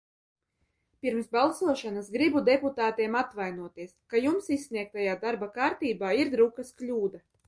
Pirms 1.05 1.27
balsošanas 1.35 2.07
gribu 2.15 2.41
deputātiem 2.47 3.17
atvainoties, 3.19 3.91
ka 4.13 4.21
jums 4.23 4.49
izsniegtajā 4.55 5.13
darba 5.27 5.51
kārtībā 5.59 6.11
ir 6.23 6.33
drukas 6.37 6.73
kļūda. 6.81 7.23